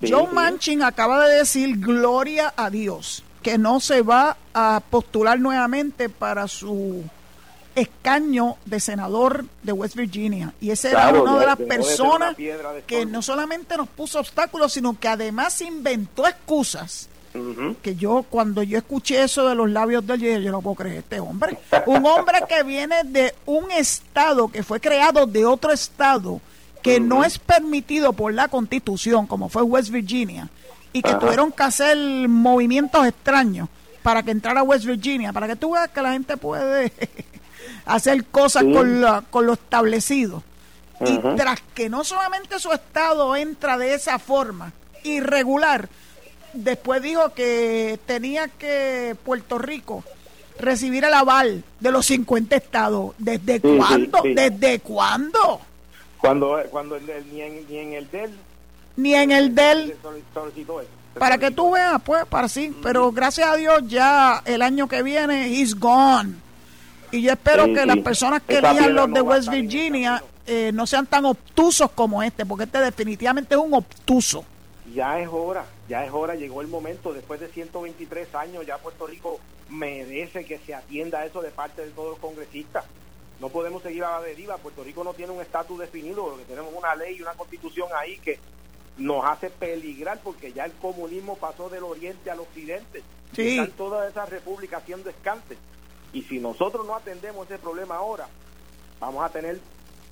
[0.01, 6.09] Joe Manchin acaba de decir gloria a Dios, que no se va a postular nuevamente
[6.09, 7.03] para su
[7.75, 10.51] escaño de senador de West Virginia.
[10.59, 12.35] Y ese era una de las personas
[12.87, 17.07] que no solamente nos puso obstáculos, sino que además inventó excusas
[17.83, 20.97] que yo cuando yo escuché eso de los labios del yo, yo no puedo creer
[20.97, 21.59] este hombre.
[21.85, 26.41] Un hombre que viene de un estado que fue creado de otro estado
[26.81, 30.49] que no es permitido por la constitución, como fue West Virginia,
[30.95, 31.97] y que tuvieron que hacer
[32.29, 33.67] movimientos extraños
[34.01, 36.93] para que entrara a West Virginia, para que tú veas que la gente puede
[37.85, 40.41] hacer cosas con, con lo establecido.
[41.05, 44.71] Y tras que no solamente su estado entra de esa forma
[45.03, 45.89] irregular,
[46.53, 50.01] después dijo que tenía que Puerto Rico
[50.57, 53.15] recibir el aval de los 50 estados.
[53.17, 54.21] ¿Desde cuándo?
[54.23, 55.59] ¿Desde cuándo?
[56.19, 56.97] Cuando, cuando
[57.33, 58.31] ni, en, ni en el DEL.
[58.97, 59.95] Ni en el DEL.
[61.17, 62.75] Para que tú veas, pues, para sí.
[62.83, 66.35] Pero gracias a Dios ya el año que viene, he's gone.
[67.11, 71.05] Y yo espero que las personas que elijan los de West Virginia eh, no sean
[71.05, 74.45] tan obtusos como este, porque este definitivamente es un obtuso
[74.95, 79.05] ya es hora, ya es hora, llegó el momento, después de 123 años ya Puerto
[79.05, 82.85] Rico merece que se atienda a eso de parte de todos los congresistas.
[83.41, 86.95] No podemos seguir a la deriva, Puerto Rico no tiene un estatus definido, tenemos una
[86.95, 88.39] ley y una constitución ahí que
[88.97, 93.03] nos hace peligrar porque ya el comunismo pasó del oriente al occidente.
[93.35, 93.57] Sí.
[93.57, 95.57] Están todas esas repúblicas haciendo escante.
[96.13, 98.27] Y si nosotros no atendemos ese problema ahora,
[98.99, 99.59] vamos a tener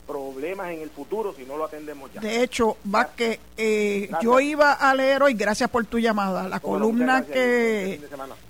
[0.06, 2.22] problemas en el futuro si no lo atendemos ya.
[2.22, 6.60] De hecho, va que eh, yo iba a leer hoy, gracias por tu llamada, la
[6.60, 8.02] columna que,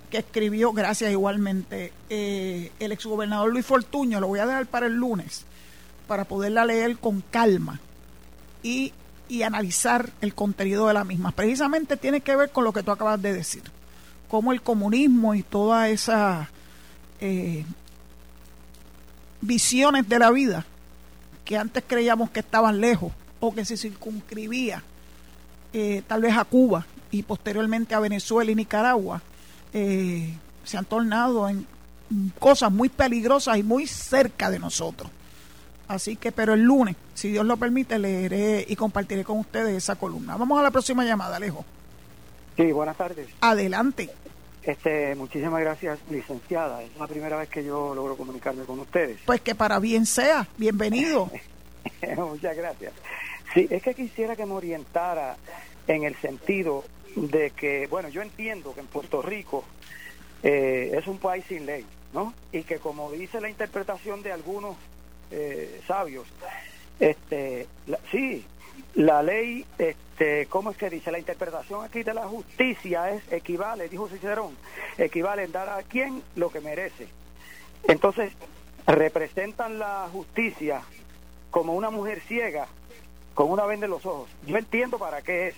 [0.09, 4.93] que escribió, gracias igualmente, eh, el exgobernador Luis Fortuño, lo voy a dejar para el
[4.93, 5.45] lunes,
[6.07, 7.79] para poderla leer con calma
[8.63, 8.93] y,
[9.27, 11.31] y analizar el contenido de la misma.
[11.31, 13.63] Precisamente tiene que ver con lo que tú acabas de decir,
[14.27, 16.47] cómo el comunismo y todas esas
[17.21, 17.65] eh,
[19.41, 20.65] visiones de la vida
[21.45, 24.81] que antes creíamos que estaban lejos o que se circunscribía
[25.73, 29.21] eh, tal vez a Cuba y posteriormente a Venezuela y Nicaragua,
[29.73, 30.33] eh,
[30.63, 31.65] se han tornado en
[32.39, 35.09] cosas muy peligrosas y muy cerca de nosotros.
[35.87, 39.95] Así que, pero el lunes, si Dios lo permite, leeré y compartiré con ustedes esa
[39.95, 40.37] columna.
[40.37, 41.65] Vamos a la próxima llamada, Alejo.
[42.55, 43.27] Sí, buenas tardes.
[43.41, 44.09] Adelante.
[44.63, 46.81] Este, muchísimas gracias, licenciada.
[46.83, 49.19] Es la primera vez que yo logro comunicarme con ustedes.
[49.25, 51.29] Pues que para bien sea, bienvenido.
[52.17, 52.93] Muchas gracias.
[53.53, 55.35] Sí, es que quisiera que me orientara
[55.87, 59.65] en el sentido de que, bueno, yo entiendo que en Puerto Rico
[60.41, 62.33] eh, es un país sin ley, ¿no?
[62.51, 64.77] Y que como dice la interpretación de algunos
[65.35, 66.27] eh, sabios,
[66.99, 67.67] este,
[68.11, 68.45] sí,
[68.93, 71.11] la ley, este, ¿cómo es que dice?
[71.11, 74.55] La interpretación aquí de la justicia es equivale, dijo Cicerón,
[74.97, 77.07] equivale en dar a quien lo que merece.
[77.87, 78.31] Entonces,
[78.85, 80.81] representan la justicia
[81.49, 82.67] como una mujer ciega
[83.33, 84.29] con una venda en los ojos.
[84.45, 85.55] Yo entiendo para qué es.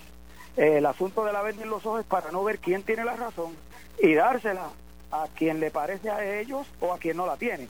[0.56, 3.18] el asunto de la venda en los ojos es para no ver quién tiene la
[3.18, 3.54] razón
[4.02, 4.70] y dársela
[5.12, 7.68] a quien le parece a ellos o a quien no la tiene.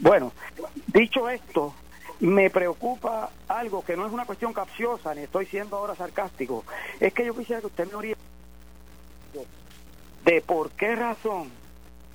[0.00, 0.32] Bueno,
[0.86, 1.74] dicho esto,
[2.20, 6.64] me preocupa algo que no es una cuestión capciosa, ni estoy siendo ahora sarcástico.
[6.98, 8.20] Es que yo quisiera que usted me oriente
[10.24, 11.50] de por qué razón,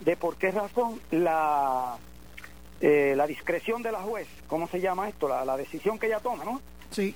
[0.01, 1.97] de por qué razón la,
[2.81, 5.27] eh, la discreción de la juez, ¿cómo se llama esto?
[5.27, 6.61] La, la decisión que ella toma, ¿no?
[6.91, 7.15] Sí.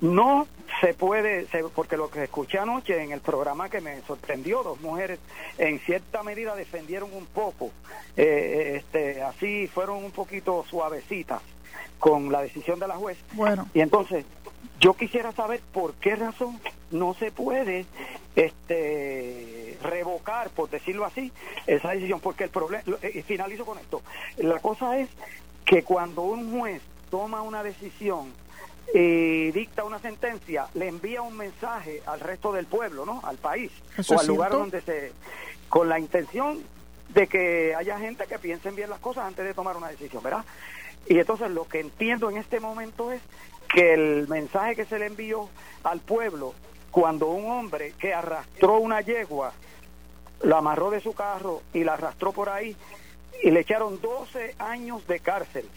[0.00, 0.46] No
[0.80, 5.18] se puede, porque lo que escuché anoche en el programa que me sorprendió, dos mujeres
[5.58, 7.70] en cierta medida defendieron un poco,
[8.16, 11.42] eh, este, así fueron un poquito suavecitas
[11.98, 13.18] con la decisión de la juez.
[13.32, 13.68] Bueno.
[13.74, 14.24] Y entonces,
[14.80, 16.58] yo quisiera saber por qué razón
[16.90, 17.84] no se puede
[18.34, 21.30] este revocar, por decirlo así,
[21.66, 24.02] esa decisión, porque el problema, y finalizo con esto,
[24.38, 25.08] la cosa es
[25.64, 28.32] que cuando un juez toma una decisión
[28.92, 33.20] y dicta una sentencia, le envía un mensaje al resto del pueblo, ¿no?
[33.22, 33.70] Al país
[34.08, 35.12] o al lugar donde se
[35.68, 36.60] con la intención
[37.10, 40.44] de que haya gente que piensen bien las cosas antes de tomar una decisión, ¿verdad?
[41.06, 43.20] Y entonces lo que entiendo en este momento es
[43.72, 45.48] que el mensaje que se le envió
[45.84, 46.54] al pueblo
[46.90, 49.52] cuando un hombre que arrastró una yegua,
[50.42, 52.76] la amarró de su carro y la arrastró por ahí
[53.42, 55.68] y le echaron 12 años de cárcel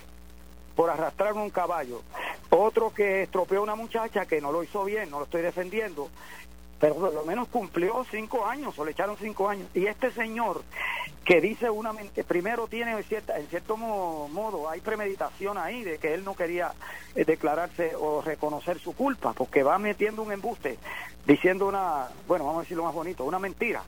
[0.75, 2.01] por arrastrar un caballo.
[2.49, 6.09] Otro que estropeó a una muchacha que no lo hizo bien, no lo estoy defendiendo,
[6.79, 9.67] pero por lo menos cumplió cinco años o le echaron cinco años.
[9.73, 10.61] Y este señor
[11.23, 16.13] que dice una mente, primero tiene cierta, en cierto modo, hay premeditación ahí de que
[16.13, 16.73] él no quería
[17.15, 20.77] eh, declararse o reconocer su culpa, porque va metiendo un embuste,
[21.25, 23.83] diciendo una, bueno, vamos a decirlo más bonito, una mentira,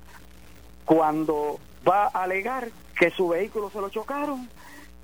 [0.86, 4.50] cuando va a alegar que su vehículo se lo chocaron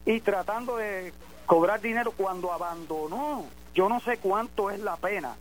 [0.06, 1.12] y tratando de
[1.52, 3.44] cobrar dinero cuando abandonó.
[3.76, 5.36] Yo no sé cuánto es la pena,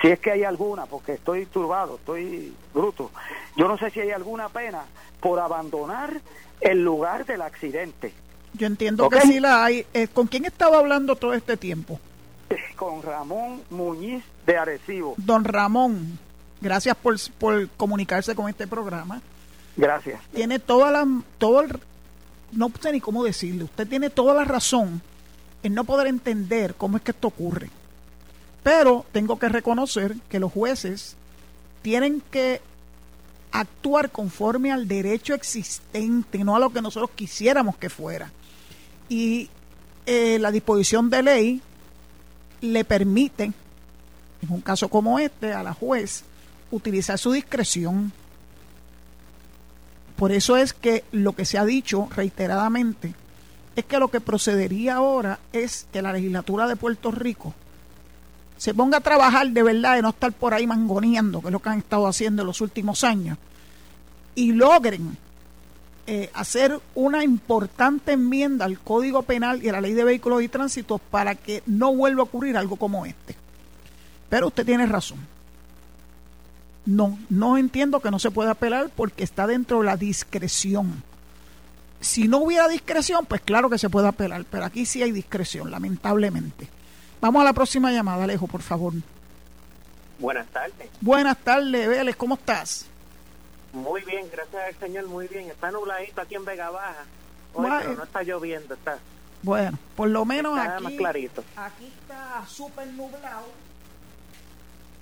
[0.00, 3.12] si es que hay alguna, porque estoy turbado, estoy bruto.
[3.56, 4.82] Yo no sé si hay alguna pena
[5.20, 6.20] por abandonar
[6.60, 8.12] el lugar del accidente.
[8.54, 9.86] Yo entiendo que sí la hay.
[9.94, 12.00] Eh, ¿Con quién estaba hablando todo este tiempo?
[12.74, 15.14] Con Ramón Muñiz de Arecibo.
[15.16, 16.18] Don Ramón,
[16.60, 19.22] gracias por, por comunicarse con este programa.
[19.76, 20.20] Gracias.
[20.34, 21.06] Tiene toda la,
[21.38, 21.78] todo el,
[22.50, 25.00] no sé ni cómo decirle, usted tiene toda la razón
[25.62, 27.70] en no poder entender cómo es que esto ocurre.
[28.62, 31.16] Pero tengo que reconocer que los jueces
[31.82, 32.60] tienen que
[33.50, 38.30] actuar conforme al derecho existente, no a lo que nosotros quisiéramos que fuera.
[39.08, 39.50] Y
[40.06, 41.62] eh, la disposición de ley
[42.60, 46.24] le permite, en un caso como este, a la juez
[46.70, 48.12] utilizar su discreción.
[50.16, 53.14] Por eso es que lo que se ha dicho reiteradamente
[53.74, 57.54] es que lo que procedería ahora es que la legislatura de Puerto Rico
[58.58, 61.60] se ponga a trabajar de verdad y no estar por ahí mangoneando, que es lo
[61.60, 63.38] que han estado haciendo en los últimos años,
[64.34, 65.16] y logren
[66.06, 70.48] eh, hacer una importante enmienda al Código Penal y a la Ley de Vehículos y
[70.48, 73.36] Tránsito para que no vuelva a ocurrir algo como este.
[74.28, 75.18] Pero usted tiene razón.
[76.84, 81.02] No, no entiendo que no se pueda apelar porque está dentro de la discreción
[82.02, 85.70] si no hubiera discreción, pues claro que se puede apelar, pero aquí sí hay discreción,
[85.70, 86.68] lamentablemente.
[87.20, 88.92] Vamos a la próxima llamada, Alejo, por favor.
[90.18, 90.88] Buenas tardes.
[91.00, 92.86] Buenas tardes, Vélez, ¿cómo estás?
[93.72, 95.48] Muy bien, gracias al Señor, muy bien.
[95.48, 97.04] Está nubladito aquí en Vega Baja.
[97.54, 98.98] pero no está lloviendo, está.
[99.42, 101.44] Bueno, por lo menos está aquí, más clarito.
[101.56, 103.46] aquí está súper nublado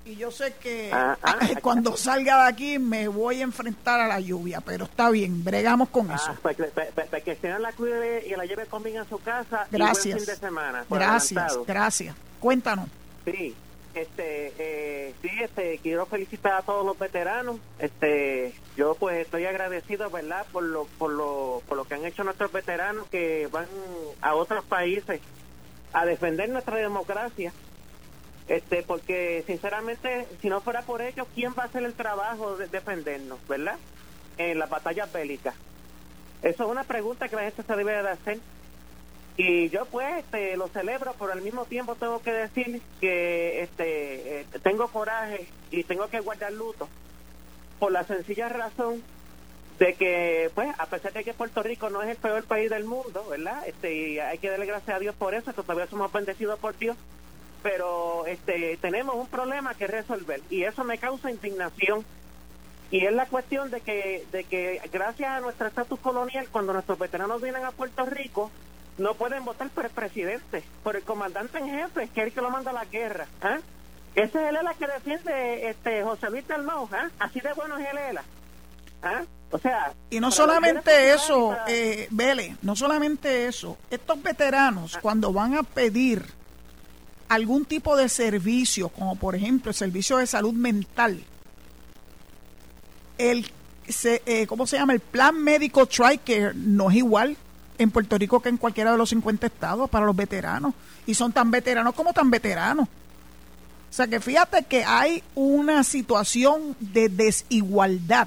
[0.04, 4.08] y yo sé que ah, ah, cuando salga de aquí me voy a enfrentar a
[4.08, 6.36] la lluvia, pero está bien, bregamos con ah, eso.
[6.42, 6.70] Pues, pues,
[7.10, 10.16] pues, que se la cuide y la lleve conmigo a su casa gracias.
[10.16, 10.84] fin de semana.
[10.88, 12.16] Gracias, gracias.
[12.38, 12.88] Cuéntanos.
[13.24, 13.54] Sí,
[13.94, 17.56] este, eh, sí, este, quiero felicitar a todos los veteranos.
[17.78, 20.46] Este, yo pues estoy agradecido, ¿verdad?
[20.52, 23.66] Por lo, por lo, por lo que han hecho nuestros veteranos que van
[24.20, 25.20] a otros países
[25.92, 27.52] a defender nuestra democracia
[28.50, 32.66] este porque sinceramente si no fuera por ellos quién va a hacer el trabajo de
[32.66, 33.78] defendernos verdad
[34.36, 35.54] en las batallas bélicas
[36.42, 38.38] eso es una pregunta que la gente se debe de hacer.
[39.36, 44.40] Y yo pues este, lo celebro pero al mismo tiempo tengo que decir que este
[44.40, 46.88] eh, tengo coraje y tengo que guardar luto
[47.78, 49.02] por la sencilla razón
[49.78, 52.84] de que pues a pesar de que Puerto Rico no es el peor país del
[52.84, 56.12] mundo verdad este y hay que darle gracias a Dios por eso que todavía somos
[56.12, 56.98] bendecidos por Dios
[57.62, 62.04] pero este tenemos un problema que resolver y eso me causa indignación
[62.90, 66.98] y es la cuestión de que de que gracias a nuestro estatus colonial cuando nuestros
[66.98, 68.50] veteranos vienen a Puerto Rico
[68.98, 72.40] no pueden votar por el presidente, por el comandante en jefe, que es el que
[72.42, 73.26] lo manda a la guerra.
[73.40, 73.58] ¿ah?
[74.14, 77.08] Ese es el ELA que defiende este José Luis Dalmau, ¿ah?
[77.18, 78.24] así de bueno es el ELA.
[79.02, 79.22] ¿ah?
[79.52, 83.78] O sea, y no solamente eso, para- eh, Vélez, no solamente eso.
[83.90, 86.24] Estos veteranos, cuando van a pedir
[87.30, 91.22] algún tipo de servicio, como por ejemplo el servicio de salud mental,
[93.18, 93.48] el,
[93.88, 94.94] se, eh, ¿cómo se llama?
[94.94, 97.36] El plan médico TRICARE no es igual
[97.78, 100.74] en Puerto Rico que en cualquiera de los 50 estados para los veteranos.
[101.06, 102.88] Y son tan veteranos como tan veteranos.
[102.88, 108.26] O sea que fíjate que hay una situación de desigualdad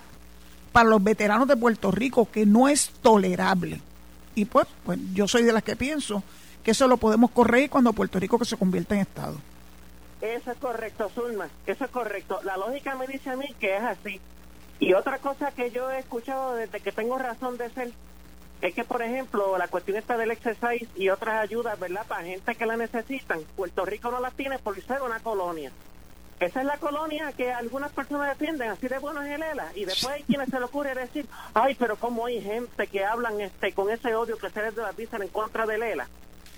[0.72, 3.82] para los veteranos de Puerto Rico que no es tolerable.
[4.34, 6.24] Y pues, pues yo soy de las que pienso
[6.64, 9.36] que eso lo podemos corregir cuando Puerto Rico se convierta en Estado.
[10.22, 12.40] Eso es correcto, Zulma, eso es correcto.
[12.44, 14.22] La lógica me dice a mí que es así.
[14.80, 17.92] Y otra cosa que yo he escuchado desde que tengo razón de ser,
[18.62, 22.06] es que, por ejemplo, la cuestión esta del exercise y otras ayudas, ¿verdad?
[22.08, 25.72] Para gente que la necesitan, Puerto Rico no las tiene por ser una colonia.
[26.40, 29.72] Esa es la colonia que algunas personas defienden, así de bueno es el ELA.
[29.76, 33.40] Y después hay quienes se le ocurre decir, ay, pero cómo hay gente que hablan
[33.42, 36.08] este con ese odio que ustedes dicen en contra del ELA.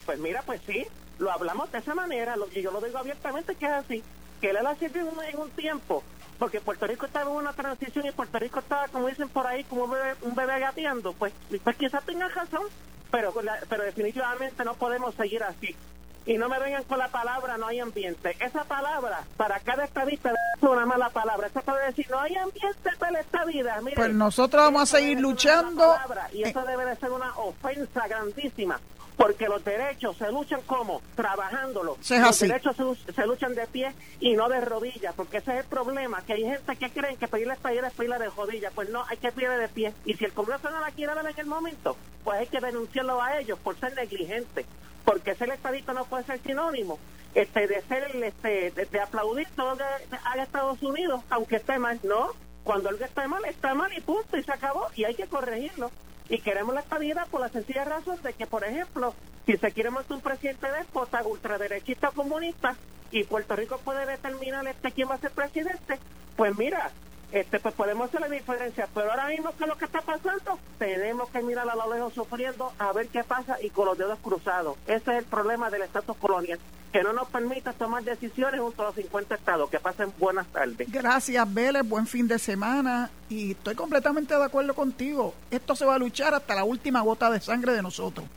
[0.06, 0.88] Pues mira, pues sí,
[1.20, 4.06] lo hablamos de esa manera, lo, y yo lo digo abiertamente que es así,
[4.42, 6.06] que el ELA sirvió en un, tiempo,
[6.40, 9.66] porque Puerto Rico estaba en una transición y Puerto Rico estaba, como dicen por ahí,
[9.66, 12.64] como un bebé, un bebé gateando, pues, pues quizás tengan razón,
[13.12, 15.78] pero, la- pero definitivamente no podemos seguir así.
[16.26, 18.36] Y no me vengan con la palabra no hay ambiente.
[18.40, 21.48] Esa palabra, para cada estadista, es una mala palabra.
[21.48, 23.80] Esa para decir no hay ambiente para esta vida.
[23.82, 25.84] Mire, Pues nosotros vamos a seguir luchando.
[25.84, 25.98] Eh.
[25.98, 28.80] palabra, Y eso debe de ser una ofensa grandísima.
[29.18, 31.98] Porque los derechos se luchan como trabajándolo.
[32.02, 35.60] Es los derechos se, se luchan de pie y no de rodillas, porque ese es
[35.60, 38.90] el problema, que hay gente que creen que pedirle pedir es pedirle de rodillas, pues
[38.90, 39.94] no, hay que pedirle de pie.
[40.04, 41.96] Y si el Congreso no la quiere dar en el momento,
[42.26, 44.66] pues hay que denunciarlo a ellos por ser negligentes,
[45.06, 47.00] porque ser estadista no puede ser sinónimo
[47.36, 49.84] este de ser este de, de aplaudir todo lo que
[50.24, 52.32] haga Estados Unidos, aunque esté mal, no,
[52.64, 55.92] cuando algo está mal, está mal y punto, y se acabó, y hay que corregirlo.
[56.30, 59.14] Y queremos la estabilidad por la sencilla razón de que, por ejemplo,
[59.46, 62.76] si se quiere montar un presidente déspota, ultraderechista comunista,
[63.12, 66.00] y Puerto Rico puede determinar este quién va a ser presidente,
[66.36, 66.92] pues mira,
[67.32, 68.88] este pues podemos hacer la diferencia.
[68.94, 70.60] Pero ahora mismo, ¿qué es lo que está pasando?
[70.78, 74.20] Tenemos que mirar a lo lejos sufriendo a ver qué pasa y con los dedos
[74.20, 74.78] cruzados.
[74.88, 76.60] Ese es el problema del estatus colonial,
[76.92, 79.70] que no nos permite tomar decisiones junto a los 50 estados.
[79.70, 80.92] Que pasen buenas tardes.
[80.92, 81.84] Gracias, Vélez.
[81.84, 83.10] Buen fin de semana.
[83.30, 85.34] Y estoy completamente de acuerdo contigo.
[85.52, 88.28] Esto se va a luchar hasta la última gota de sangre de nosotros.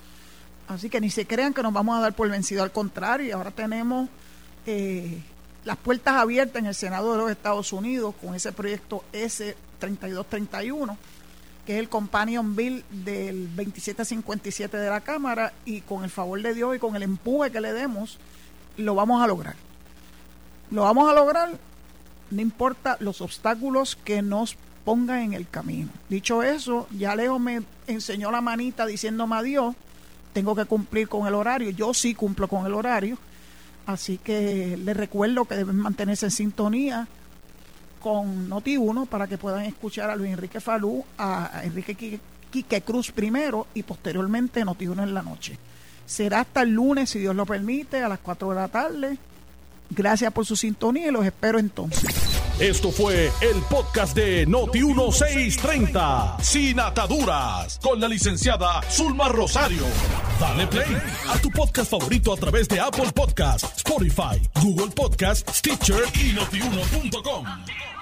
[0.68, 2.62] Así que ni se crean que nos vamos a dar por vencido.
[2.62, 4.08] Al contrario, ahora tenemos
[4.66, 5.22] eh,
[5.68, 10.96] las puertas abiertas en el Senado de los Estados Unidos con ese proyecto S3231,
[11.66, 15.52] que es el companion bill del 2757 de la Cámara.
[15.66, 18.16] Y con el favor de Dios y con el empuje que le demos,
[18.78, 19.56] lo vamos a lograr.
[20.70, 21.50] Lo vamos a lograr
[22.30, 24.56] no importa los obstáculos que nos
[24.86, 25.90] pongan en el camino.
[26.08, 29.74] Dicho eso, ya Leo me enseñó la manita diciéndome adiós.
[30.32, 31.68] Tengo que cumplir con el horario.
[31.72, 33.18] Yo sí cumplo con el horario.
[33.88, 37.08] Así que les recuerdo que deben mantenerse en sintonía
[38.00, 42.20] con Noti1 para que puedan escuchar a Luis Enrique Falú, a Enrique Qui-
[42.50, 45.58] Quique Cruz primero y posteriormente Noti1 en la noche.
[46.04, 49.18] Será hasta el lunes, si Dios lo permite, a las 4 de la tarde.
[49.88, 52.37] Gracias por su sintonía y los espero entonces.
[52.60, 59.84] Esto fue el podcast de Noti 1630, sin ataduras, con la licenciada Zulma Rosario.
[60.40, 60.96] Dale play
[61.28, 67.97] a tu podcast favorito a través de Apple Podcasts, Spotify, Google Podcasts, Stitcher y notiuno.com.